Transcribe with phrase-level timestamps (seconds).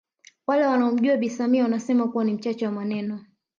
[0.47, 3.25] Wale wanaomjua Bi Samia wanasema kuwa ni mchache wa maneno